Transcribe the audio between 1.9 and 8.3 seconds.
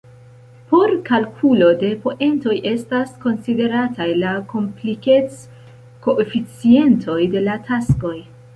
poentoj estas konsiderataj la komplikec-koeficientoj de la taskoj.